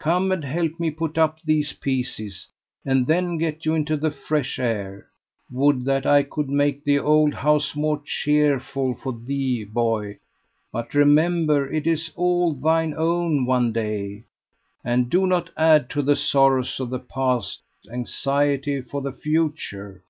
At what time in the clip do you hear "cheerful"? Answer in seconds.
8.04-8.96